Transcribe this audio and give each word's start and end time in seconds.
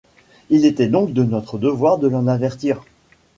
Il 0.49 0.65
était 0.65 0.87
donc 0.87 1.13
de 1.13 1.23
notre 1.23 1.59
devoir 1.59 1.99
de 1.99 2.07
l'en 2.07 2.25
avertir. 2.25 2.83